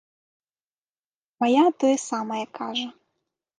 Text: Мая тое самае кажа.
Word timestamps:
Мая 1.43 1.67
тое 1.83 1.93
самае 2.09 2.43
кажа. 2.59 2.87